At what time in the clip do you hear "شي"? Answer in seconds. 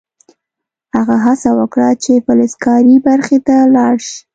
4.07-4.19